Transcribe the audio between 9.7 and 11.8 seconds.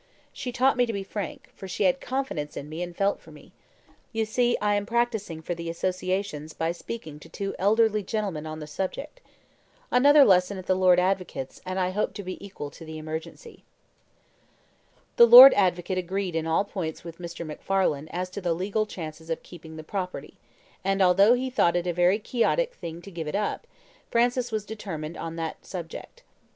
Another lesson at the Lord Advocate's, and